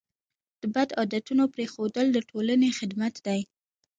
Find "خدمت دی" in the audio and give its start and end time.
2.79-3.41